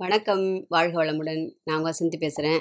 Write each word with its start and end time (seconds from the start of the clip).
வணக்கம் 0.00 0.66
வாழ்க 0.68 1.04
வளமுடன். 1.04 1.40
நான் 1.64 1.84
வசந்தி 1.84 2.16
பேசுகிறேன் 2.18 2.60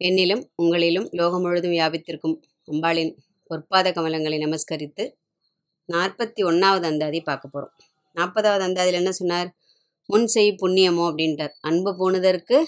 என்னிலும் 0.00 0.42
உங்களிலும் 0.62 1.06
லோகம் 1.10 1.40
முழுதும் 1.40 1.72
வியாபித்திருக்கும் 1.72 2.34
அம்பாளின் 2.68 3.12
பொற்பாத 3.50 3.92
கமலங்களை 3.92 4.38
நமஸ்கரித்து 4.38 5.04
நாற்பத்தி 5.88 6.44
ஒன்றாவது 6.44 6.86
அந்தாதி 6.86 7.20
பார்க்க 7.20 7.48
போகிறோம் 7.48 7.72
நாற்பதாவது 8.16 8.66
அந்தாதியில் 8.68 8.92
என்ன 8.92 9.12
சொன்னார்? 9.12 9.48
முன் 10.08 10.26
செய் 10.26 10.52
புண்ணியமோ 10.62 11.06
அப்படின்ட்டார். 11.10 11.54
அன்பு 11.60 11.96
போனதற்கு 11.96 12.58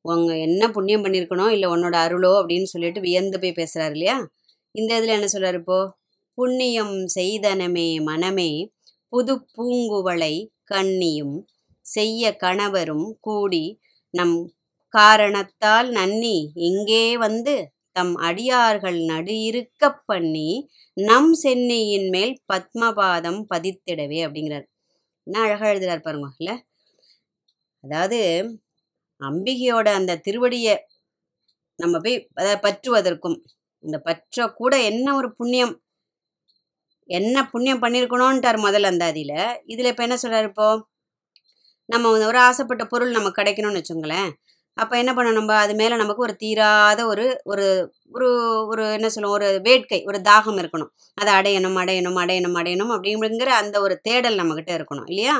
உங்கள் 0.00 0.38
என்ன 0.38 0.70
புண்ணியம் 0.70 1.04
பண்ணியிருக்கணும்? 1.04 1.48
இல்லை 1.48 1.68
உன்னோட 1.68 1.98
அருளோ? 2.06 2.32
அப்படின்னு 2.40 2.62
சொல்லிட்டு 2.62 3.00
வியந்து 3.00 3.38
போய் 3.38 3.58
பேசுகிறாரு 3.60 3.90
இல்லையா? 3.90 4.18
இந்த 4.70 4.90
இதில் 4.96 5.16
என்ன 5.18 5.26
சொல்கிறார் 5.26 5.54
இப்போது 5.54 5.92
புண்ணியம் 6.38 6.96
செய்தனமே 7.18 7.88
மனமே 8.02 8.70
புது 9.08 9.34
பூங்குவளை 9.56 10.34
கண்ணியும் 10.64 11.36
செய்ய 11.84 12.32
கணவரும் 12.44 13.08
கூடி 13.20 13.64
நம் 14.14 14.36
காரணத்தால் 14.94 15.88
நன்னி 15.98 16.36
இங்கே 16.68 17.04
வந்து 17.24 17.54
தம் 17.96 18.14
அடியார்கள் 18.28 18.98
நடு 19.10 19.34
இருக்கப் 19.48 20.02
பண்ணி 20.06 20.48
நம் 20.96 21.32
சென்னியின் 21.42 22.08
மேல் 22.14 22.34
பத்மபாதம் 22.52 23.40
பதித்திடவே 23.52 24.20
அப்படிங்கிறார். 24.26 24.66
என்ன 25.26 25.36
அழகாக 25.44 25.72
எழுதுறார் 25.72 26.04
பாருங்க 26.06 26.28
இல்லை? 26.40 26.54
அதாவது 27.84 28.18
அம்பிகையோட 29.20 29.88
அந்த 29.98 30.20
திருவடியை 30.26 30.74
நம்ம 31.78 31.94
போய் 32.00 32.16
அதை 32.40 32.54
பற்றுவதற்கும் 32.66 33.38
இந்த 33.84 33.96
பற்ற 34.06 34.46
கூட 34.60 34.74
என்ன 34.90 35.06
ஒரு 35.20 35.28
புண்ணியம் 35.38 35.74
என்ன 37.08 37.36
புண்ணியம் 37.52 37.82
பண்ணியிருக்கணும்ன்ட்டார் 37.82 38.58
முதல் 38.66 38.86
அந்தாதியில். 38.90 39.38
இதில் 39.72 39.90
இப்போ 39.90 40.04
என்ன 40.06 40.16
சொல்கிறார் 40.22 40.48
இப்போது 40.50 40.82
நம்ம 41.88 42.10
வந்து 42.10 42.26
ஒரு 42.26 42.38
ஆசைப்பட்ட 42.40 42.84
பொருள் 42.86 43.16
நமக்கு 43.16 43.40
கிடைக்கணும்னு 43.40 43.80
வச்சுங்களேன் 43.80 44.30
அப்போ 44.76 44.94
என்ன 44.98 45.12
பண்ணணும் 45.12 45.38
நம்ம? 45.40 45.54
அது 45.56 45.72
மேலே 45.74 45.96
நமக்கு 45.96 46.22
ஒரு 46.22 46.34
தீராத 46.36 47.00
ஒரு 47.06 47.24
ஒரு 47.44 47.66
ஒரு 48.14 48.28
ஒரு 48.72 48.84
என்ன 48.92 49.08
சொல்லுவோம்? 49.08 49.36
ஒரு 49.38 49.48
வேட்கை 49.62 49.98
ஒரு 50.06 50.18
தாகம் 50.24 50.58
இருக்கணும். 50.62 50.90
அதை 51.18 51.30
அடையணும் 51.34 51.78
அடையணும் 51.82 52.18
அடையணும் 52.22 52.56
அடையணும் 52.60 52.92
அப்படிங்கிற 52.96 53.50
அந்த 53.60 53.76
ஒரு 53.80 53.96
தேடல் 54.02 54.38
நம்மக்கிட்ட 54.40 54.72
இருக்கணும் 54.78 55.08
இல்லையா? 55.08 55.36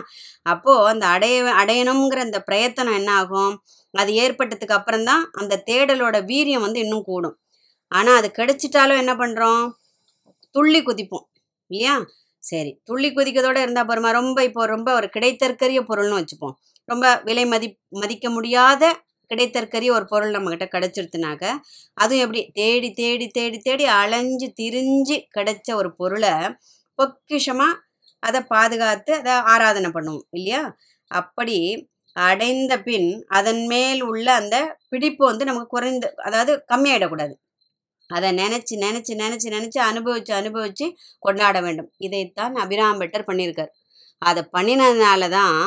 அப்போது 0.47 0.87
அந்த 0.93 1.07
அடைய 1.09 1.39
அடையணுங்கிற 1.63 2.21
அந்த 2.29 2.41
பிரயத்தனம் 2.49 2.99
என்ன 3.01 3.13
ஆகும் 3.21 3.55
அது 3.95 4.13
ஏற்பட்டதுக்கு 4.25 4.79
அப்புறம்தான் 4.79 5.25
அந்த 5.35 5.63
தேடலோட 5.71 6.17
வீரியம் 6.33 6.67
வந்து 6.67 6.81
இன்னும் 6.81 7.07
கூடும். 7.07 7.37
ஆனால் 7.93 8.19
அது 8.21 8.31
கிடைச்சிட்டாலும் 8.39 9.03
என்ன 9.03 9.15
பண்ணுறோம் 9.17 9.63
துள்ளி 10.55 10.83
குதிப்போம் 10.83 11.27
இல்லையா? 11.71 11.97
சரி. 12.45 12.71
துள்ளி 12.89 13.09
குதிக்கதோடு 13.11 13.61
இருந்தால் 13.65 13.89
போருமா 13.91 14.11
ரொம்ப 14.19 14.39
இப்போ 14.49 14.63
ரொம்ப 14.67 14.89
ஒரு 14.99 15.07
கிடைத்தற்கரிய 15.15 15.81
பொருள்னு 15.91 16.19
வச்சுப்போம். 16.19 16.55
ரொம்ப 16.89 17.07
விலை 17.29 17.45
மதி 17.53 17.69
மதிக்க 18.03 18.27
முடியாத 18.31 18.83
கிடைத்தற்கரிய 19.31 19.91
ஒரு 19.91 20.07
பொருள் 20.11 20.35
நம்மக்கிட்ட 20.35 20.67
கிடைச்சிருத்துனாக்க 20.73 21.45
அதுவும் 21.97 22.23
எப்படி? 22.25 22.41
தேடி 22.61 22.89
தேடி 23.01 23.27
தேடி 23.39 23.59
தேடி 23.61 23.85
அலைஞ்சு 24.01 24.49
திரிஞ்சு 24.61 25.17
கிடைச்ச 25.37 25.69
ஒரு 25.81 25.91
பொருளை 26.01 26.33
பொக்கிஷமாக 26.99 27.81
அதை 28.23 28.41
பாதுகாத்து 28.53 29.13
அதை 29.21 29.35
ஆராதனை 29.55 29.91
பண்ணுவோம் 29.97 30.27
இல்லையா? 30.37 30.63
அப்படி 31.11 31.57
அடைந்த 32.17 32.73
பின் 32.83 33.09
அதன் 33.39 33.63
மேல் 33.67 34.01
உள்ள 34.03 34.27
அந்த 34.41 34.57
பிடிப்பு 34.93 35.23
வந்து 35.31 35.45
நமக்கு 35.51 35.69
குறைந்து 35.69 36.09
அதாவது 36.27 36.53
கம்மியாயிடக்கூடாது. 36.73 37.35
அதை 38.15 38.29
நினச்சி 38.33 38.75
நினச்சி 38.77 39.13
நினச்சி 39.15 39.49
நினச்சி 39.49 39.79
அனுபவித்து 39.89 40.33
அனுபவித்து 40.35 40.87
கொண்டாட 41.19 41.57
வேண்டும். 41.61 41.91
இதைத்தான் 41.99 42.55
அபிராம் 42.65 43.01
பெட்டர் 43.03 43.29
பண்ணியிருக்கார். 43.31 43.73
அதை 44.23 44.43
பண்ணினதுனால 44.57 45.29
தான் 45.31 45.59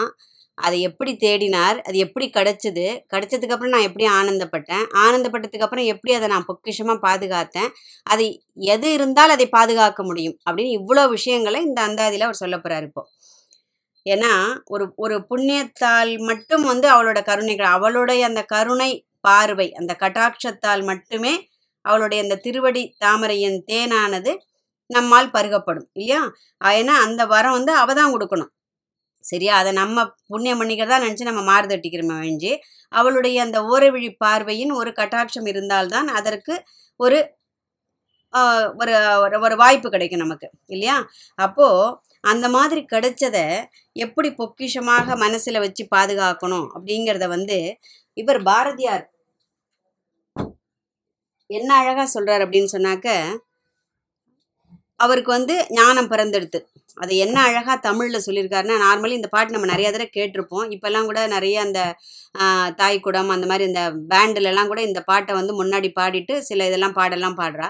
அதை 0.58 0.78
எப்படி 0.82 1.12
தேடினார் 1.24 1.78
அது 1.80 1.98
எப்படி 1.98 2.26
கிடச்சிது 2.30 2.86
கிடச்சதுக்கப்புறம் 3.14 3.74
நான் 3.76 3.88
எப்படி 3.90 4.06
ஆனந்தப்பட்டேன் 4.14 4.86
ஆனந்தப்பட்டதுக்கப்புறம் 5.04 5.90
எப்படி 5.94 6.12
அதை 6.16 6.28
நான் 6.28 6.48
பொக்கிஷமாக 6.48 7.04
பாதுகாத்தேன் 7.06 7.70
அது 8.06 8.26
எது 8.68 8.88
இருந்தால் 8.94 9.30
அதை 9.30 9.48
பாதுகாக்க 9.50 10.04
முடியும் 10.04 10.38
அப்படின்னு 10.46 10.72
இவ்வளோ 10.80 11.04
விஷயங்களை 11.10 11.60
இந்த 11.62 11.82
அந்தாதியில் 11.82 12.28
அவர் 12.28 12.42
சொல்ல 12.44 12.58
போகிறார் 12.58 12.84
இப்போ. 12.84 13.04
ஏன்னா 14.06 14.32
ஒரு 14.66 14.86
ஒரு 14.96 15.16
புண்ணியத்தால் 15.30 16.12
மட்டும் 16.22 16.64
வந்து 16.64 16.88
அவளோட 16.88 17.20
கருணைகள் 17.22 17.70
அவளுடைய 17.70 18.24
அந்த 18.26 18.42
கருணை 18.46 18.92
பார்வை 19.22 19.68
அந்த 19.74 19.94
கட்டாட்சத்தால் 20.00 20.84
மட்டுமே 20.84 21.34
அவளுடைய 21.88 22.20
அந்த 22.26 22.36
திருவடி 22.46 22.84
தாமரையின் 23.04 23.58
தேனானது 23.72 24.32
நம்மால் 24.90 25.34
பருகப்படும் 25.34 25.88
இல்லையா? 25.96 26.20
ஏன்னா 26.74 26.94
அந்த 27.06 27.22
வரம் 27.34 27.56
வந்து 27.58 27.72
அவ 27.76 27.94
தான் 27.94 28.14
கொடுக்கணும். 28.14 28.52
சரியா? 29.24 29.54
அதை 29.62 29.72
நம்ம 29.74 30.06
புண்ணியம் 30.32 30.60
பண்ணிக்கிறதா 30.62 30.98
நினச்சி 31.06 31.26
நம்ம 31.30 31.42
மாறுதட்டிக்கிறோமே 31.52 32.18
ஒழிஞ்சு 32.20 32.52
அவளுடைய 32.92 33.38
அந்த 33.46 33.58
ஓரவிழி 33.72 34.10
பார்வையின் 34.24 34.74
ஒரு 34.74 34.92
கட்டாட்சம் 35.00 35.50
இருந்தால்தான் 35.54 36.10
அதற்கு 36.20 36.54
ஒரு 37.00 37.18
ஒரு 38.82 38.94
ஒரு 39.46 39.56
வாய்ப்பு 39.62 39.88
கிடைக்கும் 39.90 40.24
நமக்கு 40.24 40.48
இல்லையா? 40.70 40.96
அப்போது 41.40 41.94
அந்த 42.24 42.46
மாதிரி 42.50 42.82
கிடைச்சதை 42.94 43.46
எப்படி 43.96 44.30
பொக்கிஷமாக 44.40 45.16
மனசில் 45.16 45.64
வச்சு 45.66 45.84
பாதுகாக்கணும் 45.96 46.68
அப்படிங்கிறத 46.76 47.28
வந்து 47.36 47.58
இவர் 48.18 48.40
பாரதியார் 48.44 49.06
என்ன 51.50 51.70
அழகாக 51.82 52.08
சொல்கிறார் 52.16 52.44
அப்படின்னு 52.46 52.74
சொன்னாக்க 52.76 53.08
அவருக்கு 55.00 55.32
வந்து 55.38 55.56
ஞானம் 55.78 56.10
பிறந்தெடுத்து. 56.12 56.60
அது 57.04 57.14
என்ன 57.26 57.38
அழகாக 57.48 57.76
தமிழில் 57.88 58.24
சொல்லியிருக்காருன்னா 58.26 58.78
நார்மலி 58.86 59.16
இந்த 59.18 59.30
பாட்டு 59.34 59.56
நம்ம 59.56 59.68
நிறையா 59.72 59.90
தடவை 59.96 60.08
கேட்டிருப்போம். 60.18 60.68
இப்போல்லாம் 60.76 61.08
கூட 61.10 61.20
நிறைய 61.36 61.58
அந்த 61.66 61.80
தாய்க்குடம் 62.82 63.30
அந்த 63.36 63.46
மாதிரி 63.52 63.66
இந்த 63.72 63.84
பேண்டுலலாம் 64.14 64.72
கூட 64.72 64.82
இந்த 64.90 65.02
பாட்டை 65.10 65.34
வந்து 65.40 65.54
முன்னாடி 65.62 65.90
பாடிட்டு 66.00 66.36
சில 66.50 66.68
இதெல்லாம் 66.70 66.98
பாடெல்லாம் 67.00 67.38
பாடுறா. 67.42 67.68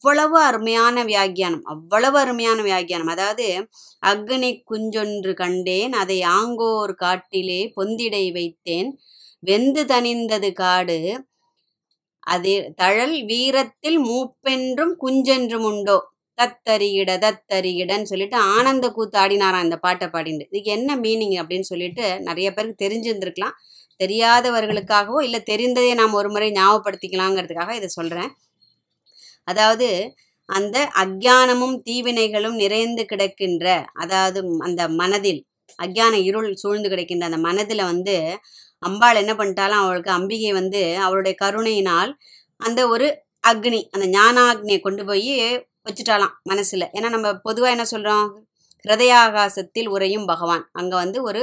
அவ்வளவு 0.00 0.38
அருமையான 0.48 0.96
வியாக்கியானம் 1.10 1.64
அவ்வளவு 1.74 2.16
அருமையான 2.22 2.58
வியாக்கியானம். 2.68 3.12
அதாவது 3.14 3.46
அக்னி 4.02 4.50
குஞ்சொன்று 4.70 5.32
கண்டேன் 5.42 5.94
அதை 6.02 6.18
ஆங்கோர் 6.38 6.94
காட்டிலே 7.04 7.60
பொந்திடை 7.76 8.24
வைத்தேன். 8.38 8.90
வெந்து 9.42 9.82
தணிந்தது 9.92 10.50
காடு 10.62 10.98
அது 12.28 12.52
தழல் 12.76 13.16
வீரத்தில் 13.24 13.98
மூப்பென்றும் 14.08 14.94
குஞ்சென்றும் 15.02 15.66
உண்டோ? 15.70 15.98
தத்தரியிட 16.38 17.10
தத்தரியிடன்னு 17.18 18.02
சொல்லிட்டு 18.02 18.36
ஆனந்த 18.54 18.86
கூத்து 18.90 19.16
ஆடினாராம் 19.18 19.64
இந்த 19.66 19.76
பாட்டை 19.76 20.06
பாடிண்டு. 20.08 20.44
இதுக்கு 20.50 20.70
என்ன 20.70 20.90
மீனிங் 20.96 21.36
அப்படின்னு 21.42 21.66
சொல்லிட்டு 21.66 22.04
நிறைய 22.20 22.48
பேருக்கு 22.52 22.82
தெரிஞ்சிருந்துருக்கலாம். 22.84 23.56
தெரியாதவர்களுக்காகவோ 24.00 25.20
இல்லை 25.22 25.40
தெரிந்ததே 25.50 25.92
நாம் 25.94 26.12
ஒரு 26.12 26.28
முறை 26.30 26.48
ஞாபகப்படுத்திக்கலாங்கிறதுக்காக 26.52 27.72
இதை 27.74 27.88
சொல்கிறேன் 27.88 28.30
அதாவது 29.48 29.88
அந்த 30.48 30.76
அக்ஞானமும் 31.02 31.76
தீவினைகளும் 31.82 32.56
நிறைந்து 32.56 33.02
கிடக்கின்ற 33.04 33.66
அதாவது 33.94 34.40
அந்த 34.58 34.82
மனதில் 35.00 35.40
அக்ஞான 35.78 36.14
இருள் 36.20 36.48
சூழ்ந்து 36.54 36.88
கிடக்கின்ற 36.88 37.24
அந்த 37.24 37.38
மனதில் 37.38 37.88
வந்து 37.88 38.14
அம்பாள் 38.82 39.20
என்ன 39.22 39.32
பண்ணிட்டாலும் 39.34 39.82
அவளுக்கு 39.84 40.10
அம்பிகை 40.10 40.50
வந்து 40.60 40.80
அவளுடைய 41.04 41.34
கருணையினால் 41.42 42.12
அந்த 42.60 42.80
ஒரு 42.94 43.06
அக்னி 43.44 43.80
அந்த 43.94 44.06
ஞானாக்னியை 44.16 44.78
கொண்டு 44.80 45.02
போய் 45.08 45.32
வச்சுட்டாலாம் 45.88 46.34
மனசில். 46.42 46.86
ஏன்னா 46.96 47.08
நம்ம 47.14 47.28
பொதுவாக 47.46 47.74
என்ன 47.76 47.84
சொல்கிறோம் 47.92 48.26
ஹிருதயாகாசத்தில் 48.84 49.88
உரையும் 49.94 50.26
பகவான். 50.32 50.64
அங்கே 50.72 50.96
வந்து 51.02 51.18
ஒரு 51.22 51.40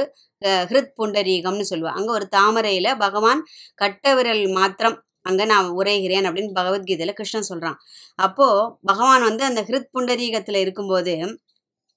ஹிருத் 0.70 0.94
புண்டரீகம்னு 0.98 1.66
சொல்லுவாள் 1.72 1.96
அங்கே 1.98 2.12
ஒரு 2.18 2.26
தாமரையில் 2.36 2.90
பகவான் 3.04 3.40
கட்ட 3.78 4.14
விரல் 4.14 4.44
மாத்திரம் 4.58 4.96
அங்கே 5.22 5.44
நான் 5.52 5.68
உரைகிறேன் 5.78 6.26
அப்படின்னு 6.28 6.52
பகவத்கீதையில் 6.58 7.16
கிருஷ்ணன் 7.18 7.48
சொல்கிறான் 7.50 7.78
அப்போது 8.18 8.58
பகவான் 8.90 9.24
வந்து 9.28 9.42
அந்த 9.44 9.60
ஹிருத் 9.68 9.92
புண்டரீகத்தில் 9.94 10.60
இருக்கும்போது 10.64 11.14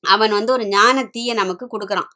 அவன் 0.02 0.32
வந்து 0.32 0.52
ஒரு 0.52 0.66
ஞான 0.68 1.04
தீயை 1.06 1.36
நமக்கு 1.36 1.66
கொடுக்குறான். 1.66 2.10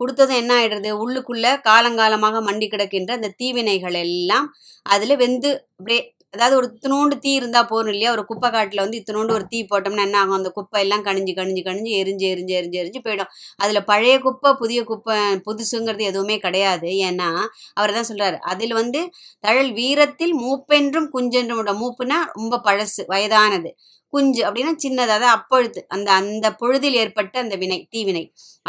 கொடுத்ததும் 0.00 0.36
என்ன 0.36 0.54
ஆயிடுறது? 0.54 0.90
உள்ளுக்குள்ளே 0.92 1.52
காலங்காலமாக 1.68 2.40
மண்டி 2.42 2.68
கிடக்கின்ற 2.68 3.10
அந்த 3.10 3.34
தீவினைகள் 3.36 3.94
எல்லாம் 3.94 4.54
அதில் 4.82 5.16
வெந்து 5.16 5.66
அப்படியே 5.78 6.16
அதாவது 6.34 6.54
ஒரு 6.56 6.66
இத்தினோண்டு 6.70 7.14
தீ 7.18 7.30
இருந்தால் 7.38 7.68
போதும் 7.70 7.92
இல்லையா? 7.92 8.10
ஒரு 8.12 8.22
குப்பை 8.24 8.48
காட்டில் 8.50 8.82
வந்து 8.82 8.98
இத்தினோண்டு 8.98 9.32
ஒரு 9.36 9.44
தீ 9.48 9.58
போட்டோம்னா 9.64 10.04
என்ன 10.08 10.18
ஆகும்? 10.20 10.36
அந்த 10.38 10.50
குப்பை 10.58 10.80
எல்லாம் 10.84 11.04
கணிஞ்சு 11.06 11.32
கணிஞ்சு 11.38 11.62
கணிஞ்சு 11.68 11.92
எரிஞ்சு 12.00 12.26
எரிஞ்சு 12.32 12.54
எரிஞ்சு 12.58 12.78
எரிஞ்சு 12.82 13.00
போயிடும். 13.06 13.30
அதில் 13.60 13.80
பழைய 13.84 14.16
குப்பை 14.20 14.50
புதிய 14.54 14.80
குப்பை 14.84 15.16
புதுசுங்கிறது 15.46 16.04
எதுவுமே 16.10 16.36
கிடையாது. 16.38 16.88
ஏன்னா 17.08 17.28
அவர் 17.76 17.94
தான் 17.98 18.08
சொல்கிறார் 18.10 18.36
அதில் 18.52 18.74
வந்து 18.80 19.00
தழல் 19.44 19.72
வீரத்தில் 19.72 20.34
மூப்பென்றும் 20.44 21.08
குஞ்சென்றும் 21.16 21.62
மூப்புனா 21.82 22.18
ரொம்ப 22.32 22.60
பழசு 22.68 23.04
வயதானது. 23.12 23.72
குஞ்சு 24.12 24.40
அப்படின்னா 24.46 24.72
சின்னதாக 24.84 25.24
அப்பொழுது 25.34 25.80
அந்த 25.88 26.08
அந்த 26.20 26.46
பொழுதில் 26.60 26.96
ஏற்பட்ட 27.02 27.34
அந்த 27.40 27.56
வினை 27.56 27.78
தீவினை 27.90 28.22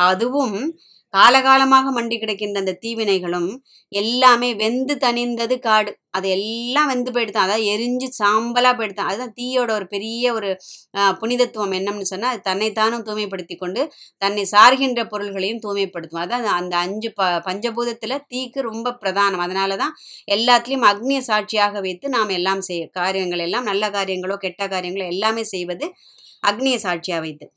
அதுவும் 0.07 0.57
காலகாலமாக 1.17 1.87
மண்டி 1.95 2.17
கிடக்கின்ற 2.17 2.57
அந்த 2.57 2.77
தீவினைகளும் 2.81 3.49
எல்லாமே 3.89 4.55
வெந்து 4.55 4.95
தணிந்தது 4.95 5.59
காடு. 5.59 5.97
அது 6.09 6.29
எல்லாம் 6.29 6.87
வெந்து 6.87 7.11
போயிடுதான். 7.11 7.43
அதாவது 7.47 7.65
எரிஞ்சு 7.65 8.07
சாம்பலாக 8.23 8.75
போயிடுதான். 8.77 9.09
அதுதான் 9.11 9.33
தீயோட 9.41 9.71
ஒரு 9.71 9.87
பெரிய 9.87 10.33
ஒரு 10.33 10.57
புனிதத்துவம் 11.19 11.71
என்னம்னு 11.71 12.01
சொன்னால் 12.01 12.31
அது 12.31 12.43
தன்னைத்தானும் 12.49 13.03
தூய்மைப்படுத்தி 13.07 13.57
கொண்டு 13.57 13.91
தன்னை 14.17 14.47
சார்கின்ற 14.51 15.05
பொருள்களையும் 15.05 15.59
தூய்மைப்படுத்தும். 15.59 16.21
அதான் 16.21 16.51
அந்த- 16.59 16.77
அஞ்சு 16.77 17.13
ப 17.13 17.25
பஞ்சபூதத்தில் 17.25 18.23
தீக்கு 18.33 18.59
ரொம்ப 18.61 18.97
பிரதானம். 19.01 19.43
அதனால 19.47 19.75
தான் 19.75 19.95
எல்லாத்துலேயும் 20.31 20.87
அக்னிய 20.91 21.19
சாட்சியாக 21.19 21.79
வைத்து 21.79 22.09
நாம் 22.09 22.29
எல்லாம் 22.29 22.61
செய்ய 22.61 22.87
காரியங்கள் 22.87 23.39
எல்லாம் 23.39 23.63
நல்ல 23.63 23.89
காரியங்களோ 23.89 24.35
கெட்ட 24.35 24.67
காரியங்களோ 24.67 25.07
எல்லாமே 25.07 25.43
செய்வது 25.43 25.93
அக்னிய 26.47 26.75
சாட்சியாக 26.75 27.23
வைத்து. 27.23 27.51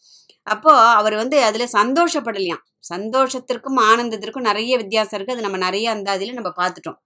அப்போ 0.47 0.73
அவர் 0.99 1.17
வந்து 1.23 1.37
அதில் 1.49 1.75
சந்தோஷப்படலையாம். 1.79 2.63
சந்தோஷத்திற்கும் 2.93 3.81
ஆனந்தத்திற்கும் 3.91 4.49
நிறைய 4.51 4.73
வித்தியாசம் 4.83 5.17
இருக்குது 5.19 5.37
அது 5.37 5.47
நம்ம 5.49 5.61
நிறைய 5.67 5.87
அந்த 5.97 6.09
அதில் 6.17 6.39
நம்ம 6.39 6.53
பார்த்துட்டோம். 6.61 6.99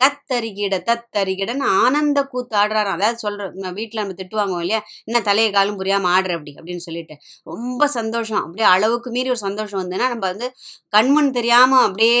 தத்தரிகிட 0.00 0.74
தத்தரிகிடன்னு 0.88 1.66
ஆனந்த 1.82 2.18
கூத்து 2.32 2.54
ஆடுறாராம். 2.60 2.96
அதாவது 2.98 3.18
சொல்கிறோம் 3.24 3.76
வீட்டில் 3.78 4.00
நம்ம 4.02 4.16
திட்டுவாங்க 4.20 4.54
இல்லையா? 4.64 4.80
என்ன 5.08 5.18
தலையை 5.28 5.50
காலும் 5.56 5.78
புரியாமல் 5.80 6.12
ஆடுற 6.14 6.32
அப்படி 6.38 6.52
அப்படின்னு 6.58 6.84
சொல்லிட்டு. 6.86 7.14
ரொம்ப 7.46 7.88
சந்தோஷம். 7.96 8.42
அப்படியே 8.46 8.66
அளவுக்கு 8.74 9.10
மீறி 9.16 9.32
ஒரு 9.34 9.42
சந்தோஷம் 9.46 9.80
வந்ததுன்னா 9.82 10.08
நம்ம 10.14 10.24
வந்து 10.32 10.48
கண்மண் 10.96 11.30
தெரியாமல் 11.38 11.84
அப்படியே 11.88 12.18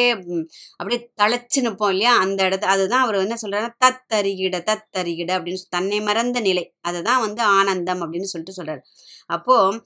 அப்படியே 0.80 1.00
தழைச்சு 1.22 1.60
நிற்போம் 1.66 1.92
இல்லையா? 1.94 2.12
அந்த 2.24 2.40
இடத்து 2.48 2.68
அதுதான் 2.74 3.04
அவர் 3.06 3.20
என்ன 3.26 3.38
சொல்கிறாரு 3.44 3.70
தத்தரிகிட 3.86 4.56
தத்தரிகிட 4.70 5.30
அப்படின்னு 5.38 5.62
சொல்லி 5.62 5.76
தன்னை 5.78 6.00
மறந்த 6.10 6.40
நிலை. 6.48 6.66
அதுதான் 6.90 7.22
வந்து 7.26 7.44
ஆனந்தம் 7.58 8.02
அப்படின்னு 8.06 8.32
சொல்லிட்டு 8.34 8.58
சொல்கிறார் 8.60 8.82
அப்போது 9.30 9.78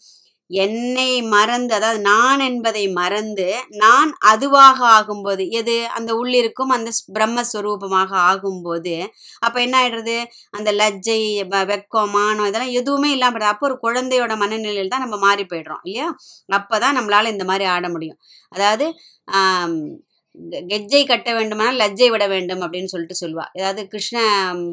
என்னை 0.51 1.23
மறந்து 1.23 1.75
அதாவது 1.75 2.01
நான் 2.01 2.41
என்பதை 2.41 2.89
மறந்து 2.89 3.55
நான் 3.69 4.17
அதுவாக 4.19 4.87
ஆகும்போது 4.89 5.51
எது? 5.51 5.87
அந்த 5.89 6.15
உள்ளிருக்கும் 6.15 6.71
அந்த 6.71 6.91
ஸ்- 6.91 7.19
பிரம்மஸ்வரூபமாக 7.19 8.11
ஆகும்போது 8.29 9.09
அப்போ 9.39 9.61
என்ன 9.61 9.89
ஆயிடுறது? 9.89 10.25
அந்த 10.51 10.73
லஜ்ஜை 10.73 11.21
வ- 11.49 11.67
வெக்கம் 11.73 12.11
மானம் 12.11 12.47
இதெல்லாம் 12.47 12.71
எதுவுமே 12.71 13.11
இல்லாமல் 13.11 13.41
அப்போ 13.43 13.67
ஒரு 13.69 13.79
குழந்தையோட 13.83 14.37
மனநிலையில் 14.37 14.89
தான் 14.89 15.01
நம்ம 15.01 15.17
மாறி 15.17 15.45
போயிடுறோம் 15.45 15.83
இல்லையா? 15.83 16.17
அப்போ 16.49 16.79
தான் 16.79 16.99
நம்மளால் 16.99 17.31
இந்த 17.31 17.45
மாதிரி 17.45 17.65
ஆட 17.65 17.89
முடியும். 17.89 18.19
அதாவது 18.49 18.87
கெஜ்ஜை 20.69 21.07
கட்ட 21.07 21.35
வேண்டுமானால் 21.35 21.79
லஜ்ஜை 21.79 22.09
விட 22.09 22.27
வேண்டும் 22.27 22.61
அப்படின்னு 22.61 22.85
சொல்லிட்டு 22.85 23.17
சொல்லுவா. 23.21 23.45
ஏதாவது 23.53 23.89
கிருஷ்ண 23.89 24.19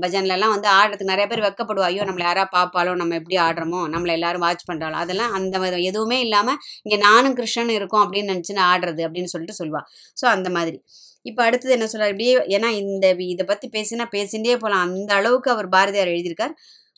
பஜன்லலாம் 0.01 0.49
வந்து 0.49 0.69
ஆடுறதுக்கு 0.69 1.03
நிறைய 1.03 1.27
பேர் 1.27 1.39
வெக்கப்படுவா 1.39 1.81
ஐயோ 1.81 2.03
நம்மளை 2.03 2.19
யாராவது 2.19 2.57
பார்ப்பாலோ 2.57 2.95
நம்ம 2.95 3.15
எப்படி 3.15 3.35
ஆடுறோமோ 3.37 3.87
நம்மளை 3.89 4.11
எல்லாரும் 4.11 4.41
வாட்ச் 4.41 4.69
பண்ணுறாளோ 4.71 4.91
அதெல்லாம் 4.91 5.31
அந்த 5.31 5.59
வித- 5.59 5.77
எதுவுமே 5.79 6.19
இல்லாமல் 6.19 6.57
இங்கே 6.83 6.97
நானும் 6.97 7.35
கிருஷ்ணன் 7.35 7.69
இருக்கோம் 7.69 8.03
அப்படின்னு 8.05 8.31
நினச்சின்னு 8.33 8.63
ஆடுறது 8.65 9.01
அப்படின்னு 9.07 9.23
சொல்லிட்டு 9.23 9.65
சொல்லுவா. 9.65 9.81
ஸோ 10.21 10.25
அந்த 10.25 10.49
மாதிரி. 10.49 10.77
இப்போ 11.21 11.43
அடுத்தது 11.43 11.73
என்ன 11.73 11.87
சொல்கிறார் 11.87 12.11
இப்படியே 12.11 12.57
ஏன்னா 12.57 12.69
இந்த 12.75 13.15
இதை 13.25 13.45
பற்றி 13.45 13.69
பேசினா 13.69 14.05
பேசிகிட்டே 14.11 14.57
போகலாம் 14.57 14.81
அந்த 14.81 15.13
அளவுக்கு 15.13 15.51
அவர் 15.51 15.69
பாரதியார் 15.69 16.07
எழுதியிருக்கார். 16.07 16.53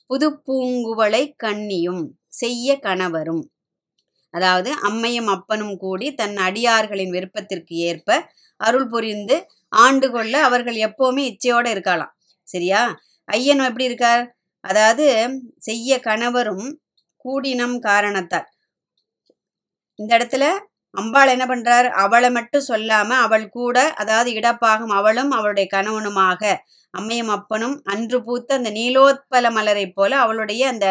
புது 0.09 0.27
பூங்குவளை 0.47 1.33
கண்ணியும் 1.43 2.03
செய்ய 2.35 2.79
கணவரும் 2.79 3.43
அதாவது 4.37 4.69
அம்மையும் 4.87 5.29
அப்பனும் 5.35 5.75
கூடி 5.77 6.07
தன் 6.15 6.37
அடியார்களின் 6.47 7.13
விருப்பத்திற்கு 7.15 7.75
ஏற்ப 7.89 8.09
அருள் 8.59 8.89
புரிந்து 8.89 9.35
ஆண்டு 9.79 10.07
கொள்ள 10.11 10.33
அவர்கள் 10.47 10.77
எப்போவுமே 10.87 11.23
இச்சையோடு 11.31 11.69
இருக்கலாம். 11.75 12.13
சரியா? 12.47 12.81
ஐயன் 13.29 13.67
எப்படி 13.69 13.87
இருக்கார்? 13.89 14.23
அதாவது 14.63 15.05
செய்ய 15.67 15.99
கணவரும் 16.01 16.67
கூடினம் 17.25 17.77
காரணத்தால். 17.87 18.47
இந்த 19.99 20.11
இடத்துல 20.17 20.45
அம்பாள் 20.95 21.31
என்ன 21.33 21.45
பண்றார்? 21.47 21.87
அவளை 22.03 22.29
மட்டும் 22.31 22.67
சொல்லாம 22.69 23.09
அவள் 23.25 23.45
கூட 23.49 23.77
அதாவது 24.01 24.29
இடப்பாகும் 24.31 24.93
அவளும் 24.99 25.31
அவளுடைய 25.31 25.65
கணவனுமாக 25.75 26.41
அம்மையும் 26.93 27.31
அப்பனும் 27.37 27.75
அன்று 27.93 28.17
பூத்த 28.23 28.55
அந்த 28.55 28.69
நீலோத்பல 28.71 29.49
மலரை 29.57 29.85
போல 29.91 30.11
அவளுடைய 30.23 30.61
அந்த 30.67 30.87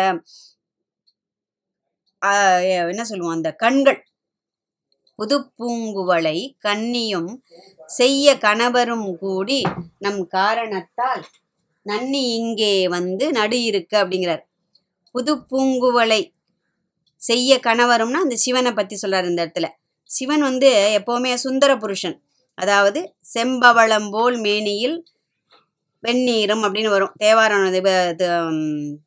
என்ன 2.92 3.04
சொல்லுவோம்? 3.04 3.36
அந்த 3.38 3.50
கண்கள். 3.62 4.00
புது 5.18 5.36
பூங்குவளை 5.58 6.36
கன்னியும் 6.66 7.30
செய்ய 7.98 8.26
கணவரும் 8.38 9.08
கூடி 9.18 9.58
நம் 9.98 10.22
காரணத்தால் 10.26 11.22
நன்னி 11.86 12.22
இங்கே 12.38 12.74
வந்து 12.88 13.24
நடு 13.32 13.58
இருக்க 13.62 13.92
அப்படிங்கிறார். 14.02 14.42
புது 15.14 15.32
பூங்குவளை 15.50 16.20
செய்ய 17.20 17.52
கணவரும்னா 17.66 18.20
அந்த 18.24 18.36
சிவனை 18.44 18.72
பற்றி 18.72 18.96
சொல்றாரு 19.02 19.28
இந்த 19.32 19.40
இடத்துல. 19.44 19.68
சிவன் 20.10 20.40
வந்து 20.40 20.70
எப்போவுமே 20.98 21.32
சுந்தர 21.44 21.70
புருஷன். 21.76 22.16
அதாவது 22.58 23.00
செம்பவளம் 23.34 24.08
போல் 24.10 24.36
மேனியில் 24.38 24.96
வெந்நீரும் 26.06 26.62
அப்படின்னு 26.64 26.88
வரும். 26.88 27.12
தேவாரம் 27.16 27.64
இது, 27.72 27.80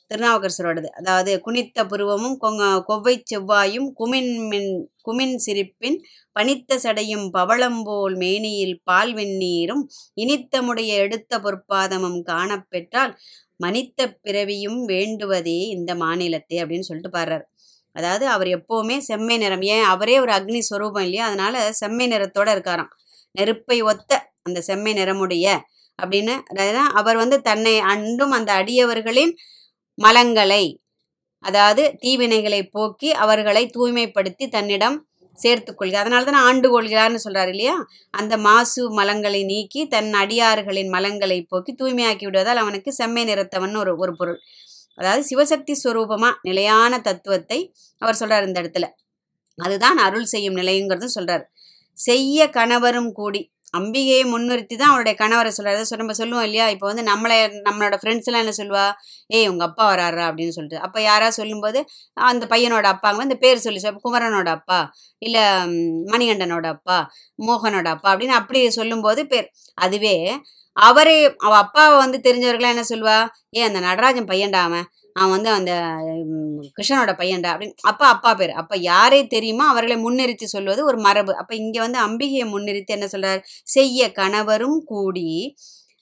திருநாவுக்கரசரோடது. 0.10 0.90
அதாவது 1.00 1.31
குனித்த 1.46 1.86
புருவமும் 1.86 2.38
கொங்க 2.38 2.63
கொவ்வை 2.88 3.16
செவ்வாயும் 3.31 3.88
குமின் 4.00 4.31
மின் 4.48 4.72
குமின் 5.07 5.36
சிரிப்பின் 5.36 5.98
பனித்த 6.31 6.78
சடையும் 6.84 7.25
பவளம்போல் 7.38 8.16
மேனியில் 8.16 8.75
பால் 8.84 9.13
வெந்நீரும் 9.13 9.84
இனித்தமுடைய 10.22 10.92
எடுத்த 11.04 11.40
பொற்பாதமும் 11.40 12.19
காணப்பெற்றால் 12.22 13.13
மனித்த 13.57 14.00
பிறவியும் 14.22 14.81
வேண்டுவதே 14.86 15.60
இந்த 15.68 15.92
மாநிலத்தை 15.96 16.57
அப்படின்னு 16.63 16.88
சொல்லிட்டு 16.90 17.18
பாடுறார். 17.18 17.46
அதாவது 17.96 18.25
அவர் 18.28 18.50
எப்போவுமே 18.57 18.98
செம்மை 19.10 19.38
நிறம். 19.38 19.63
ஏன்? 19.74 19.84
அவரே 19.84 20.16
ஒரு 20.19 20.31
அக்னி 20.31 20.60
ஸ்வரூபம் 20.60 21.04
இல்லையா? 21.04 21.25
அதனால 21.25 21.56
செம்மை 21.72 22.06
நிறத்தோட 22.07 22.50
இருக்காராம். 22.56 22.92
நெருப்பை 23.36 23.78
ஒத்த 23.81 24.12
அந்த 24.42 24.60
செம்மை 24.62 24.94
நிறமுடைய 24.94 25.48
அப்படின்னு. 26.01 26.36
அவர் 26.94 27.18
வந்து 27.18 27.42
தன்னை 27.42 27.75
அண்டும் 27.94 28.31
அந்த 28.31 28.51
அடியவர்களின் 28.54 29.34
மலங்களை 29.98 30.63
அதாவது 31.44 31.84
தீவினைகளை 32.01 32.62
போக்கி 32.72 33.10
அவர்களை 33.24 33.63
தூய்மைப்படுத்தி 33.75 34.46
தன்னிடம் 34.48 34.98
சேர்த்து 35.38 35.72
கொள்கிறார். 35.74 36.04
அதனால 36.04 36.25
தான் 36.25 36.46
ஆண்டு 36.48 36.68
கொள்கிறார்னு 36.69 37.16
சொல்கிறார் 37.16 37.48
இல்லையா? 37.48 37.75
அந்த 38.10 38.34
மாசு 38.38 38.81
மலங்களை 38.98 39.42
நீக்கி 39.46 39.81
தன் 39.88 40.10
அடியார்களின் 40.13 40.92
மலங்களை 40.94 41.38
போக்கி 41.42 41.74
தூய்மையாக்கி 41.74 42.25
விடுவதால் 42.25 42.57
அவனுக்கு 42.57 42.92
செம்மை 42.94 43.24
நிறத்தவன் 43.24 43.75
ஒரு 43.75 43.94
ஒரு 43.98 44.13
பொருள். 44.16 44.40
அதாவது 44.98 45.24
சிவசக்தி 45.30 45.74
ஸ்வரூபமாக 45.84 46.40
நிலையான 46.42 46.94
தத்துவத்தை 47.00 47.60
அவர் 48.01 48.16
சொல்கிறார் 48.16 48.48
இந்த 48.48 48.62
இடத்துல. 48.62 48.88
அதுதான் 49.57 49.98
அருள் 49.98 50.28
செய்யும் 50.34 50.57
நிலைங்கிறது 50.57 51.10
சொல்கிறார் 51.18 51.46
செய்ய 51.98 52.50
கணவரும் 52.50 53.12
கூடி 53.12 53.42
அம்பிகையை 53.74 54.21
முன்னிறுத்தி 54.31 54.75
தான் 54.81 54.92
அவருடைய 54.92 55.16
கணவரை 55.21 55.50
சொல்றாரு. 55.56 55.77
அதாவது 55.77 56.00
நம்ம 56.01 56.13
சொல்லுவோம் 56.19 56.45
இல்லையா? 56.48 56.66
இப்போ 56.75 56.86
வந்து 56.92 57.04
நம்மளை 57.10 57.38
நம்மளோட 57.68 57.95
ஃப்ரெண்ட்ஸ் 58.01 58.27
எல்லாம் 58.30 58.44
என்ன 58.45 58.54
சொல்லுவா? 58.60 58.86
ஏய் 59.38 59.50
உங்கள் 59.51 59.68
அப்பா 59.69 59.83
வராரா 59.92 60.24
அப்படின்னு 60.30 60.56
சொல்லிட்டு. 60.57 60.80
அப்போ 60.86 61.00
யாராவது 61.10 61.38
சொல்லும்போது 61.39 61.80
அந்த 62.31 62.45
பையனோட 62.54 62.88
அப்பாங்க 62.94 63.19
வந்து 63.24 63.38
பேர் 63.44 63.66
சொல்லி 63.66 63.81
சொல் 63.86 64.04
குமரனோட 64.06 64.50
அப்பா 64.60 64.80
இல்லை 65.21 65.44
மணிகண்டனோட 66.13 66.68
அப்பா 66.75 66.98
மோகனோட 67.39 67.88
அப்பா 67.95 68.10
அப்படின்னு 68.13 68.39
அப்படி 68.42 68.62
சொல்லும்போது 68.80 69.24
பேர். 69.33 69.50
அதுவே 69.86 70.15
அவரே 70.77 71.15
அவள் 71.46 71.62
அப்பாவை 71.63 71.96
வந்து 72.03 72.17
தெரிஞ்சவர்களாம் 72.25 72.74
என்ன 72.75 72.86
சொல்லுவா? 72.91 73.15
ஏ 73.58 73.62
அந்த 73.70 73.79
நடராஜன் 73.88 74.27
பையன்டா 74.32 74.60
அவன். 74.67 74.86
அவன் 75.16 75.34
வந்து 75.36 75.50
அந்த 75.50 75.72
கிருஷ்ணனோட 76.78 77.12
பையன்டா 77.22 77.50
அப்படின்னு 77.54 77.75
அப்பா 77.84 78.08
அப்பா 78.08 78.32
பேர். 78.34 78.54
அப்ப 78.54 78.74
யாரே 78.84 79.20
தெரியுமோ 79.28 79.63
அவர்களை 79.68 79.98
முன்னிறுத்தி 80.06 80.48
சொல்வது 80.48 80.82
ஒரு 80.86 80.98
மரபு. 80.98 81.34
அப்ப 81.34 81.51
இங்கே 81.56 81.80
வந்து 81.80 82.00
அம்பிகையை 82.08 82.46
முன்னிறுத்தி 82.54 82.94
என்ன 82.98 83.08
சொல்கிறார் 83.08 83.42
செய்ய 83.68 84.12
கணவரும் 84.12 84.80
கூடி 84.86 85.30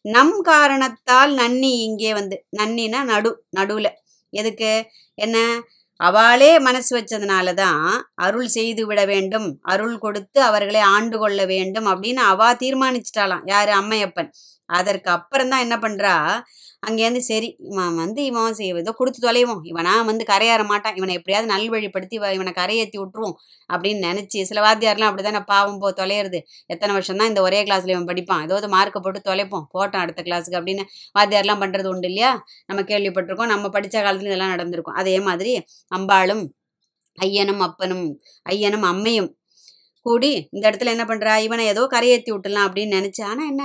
நம் 0.06 0.36
காரணத்தால் 0.50 1.32
நன்னி 1.34 1.72
இங்கே 1.80 2.12
வந்து 2.14 2.36
நன்னினா 2.60 3.00
நடு 3.04 3.32
நடுவுல. 3.60 3.88
எதுக்கு? 4.34 4.72
என்ன? 5.18 5.38
அவளே 6.00 6.50
மனசு 6.60 6.92
வச்சதுனால 6.98 7.54
தான் 7.54 7.82
அருள் 8.16 8.48
செய்து 8.48 8.84
விட 8.86 9.02
வேண்டும் 9.06 9.48
அருள் 9.64 9.96
கொடுத்து 9.98 10.40
அவர்களை 10.42 10.82
ஆண்டு 10.96 11.18
கொள்ள 11.20 11.42
வேண்டும் 11.46 11.88
அப்படின்னு 11.94 12.22
அவா 12.34 12.50
தீர்மானிச்சிட்டாளாம். 12.64 13.44
யாரு? 13.46 13.72
அம்மையப்பன். 13.72 14.30
அதற்கு 14.70 15.10
அப்புறம் 15.10 15.50
தான் 15.50 15.64
என்ன 15.66 15.76
பண்றா? 15.78 16.16
அங்கேருந்து 16.88 17.22
சரி 17.30 17.50
இவன் 17.70 17.96
வந்து 18.02 18.22
இவன் 18.30 18.56
செய் 18.58 18.72
ஏதோ 18.82 18.92
கொடுத்து 19.00 19.20
தொலைவோம். 19.28 19.62
இவனா 19.72 19.94
வந்து 20.10 20.24
கரையேற 20.32 20.64
மாட்டான். 20.72 20.96
இவனை 21.00 21.14
எப்படியாவது 21.20 21.48
நல்வழிப்படுத்தி 21.54 22.16
இவனை 22.38 22.54
கரையேற்றி 22.60 22.98
விட்டுருவோம் 23.02 23.36
அப்படின்னு 23.70 24.02
நினச்சி 24.10 24.42
சில 24.50 24.62
வாத்தியார்லாம் 24.68 25.10
அப்படி 25.12 25.26
தானே 25.28 25.42
பாவம் 25.54 25.80
போ 25.84 25.90
தொலையிறது. 26.02 26.40
எத்தனை 26.74 26.94
வருஷம் 26.98 27.20
தான் 27.22 27.32
இந்த 27.34 27.42
ஒரே 27.48 27.60
கிளாஸில் 27.68 27.94
இவன் 27.96 28.10
படிப்பான். 28.12 28.44
ஏதாவது 28.48 28.70
மார்க்கை 28.76 29.02
போட்டு 29.08 29.22
தொலைப்போம். 29.30 29.66
போட்டோம் 29.76 30.04
அடுத்த 30.06 30.24
கிளாஸுக்கு 30.30 30.60
அப்படின்னு 30.62 30.86
வாத்தியார்லாம் 31.20 31.64
பண்ணுறது 31.66 31.90
உண்டு 31.94 32.10
இல்லையா? 32.12 32.32
நம்ம 32.70 32.84
கேள்விப்பட்டிருக்கோம். 32.94 33.54
நம்ம 33.56 33.70
படித்த 33.78 33.98
காலத்துல 34.08 34.32
இதெல்லாம் 34.32 34.56
நடந்திருக்கும். 34.56 35.00
அதே 35.04 35.18
மாதிரி 35.30 35.54
அம்பாளும் 35.92 36.46
ஐயனும் 37.18 37.62
அப்பனும் 37.68 38.06
ஐயனும் 38.46 38.86
அம்மையும் 38.92 39.30
கூடி 40.08 40.32
இந்த 40.54 40.64
இடத்துல 40.70 40.94
என்ன 40.96 41.06
பண்ணுறா 41.10 41.34
இவனை 41.46 41.64
ஏதோ 41.74 41.84
கரையேற்றி 41.94 42.32
விட்டுலாம் 42.34 42.68
அப்படின்னு 42.68 42.98
நினைச்சு. 43.00 43.22
ஆனால் 43.32 43.50
என்ன? 43.52 43.64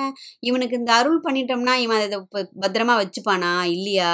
இவனுக்கு 0.48 0.78
இந்த 0.80 0.92
அருள் 1.00 1.20
பண்ணிட்டோம்னா 1.26 1.74
இவன் 1.84 2.02
இதை 2.06 2.18
பத்திரமா 2.64 2.96
வச்சுப்பானா? 3.02 3.52
இல்லையா? 3.76 4.12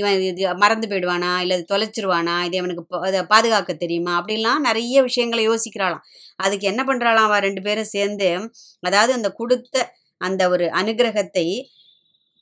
இவன் 0.00 0.16
இது 0.30 0.42
மறந்து 0.64 0.88
போயிடுவானா? 0.92 1.32
இல்லை 1.44 1.58
தொலைச்சிருவானா? 1.72 2.36
இது 2.48 2.56
இவனுக்கு 2.62 2.84
அதை 3.08 3.22
பாதுகாக்க 3.34 3.74
தெரியுமா? 3.84 4.14
அப்படிலாம் 4.20 4.66
நிறைய 4.68 5.02
விஷயங்களை 5.08 5.44
யோசிக்கிறாளாம். 5.50 6.04
அதுக்கு 6.44 6.66
என்ன 6.72 6.82
பண்ணுறாளாம் 6.90 7.28
அவன் 7.30 7.46
ரெண்டு 7.48 7.62
பேரும் 7.68 7.92
சேர்ந்து? 7.96 8.30
அதாவது 8.88 9.12
அந்த 9.18 9.30
கொடுத்த 9.40 9.76
அந்த 10.20 10.42
ஒரு 10.52 10.66
அனுகிரகத்தை 10.80 11.46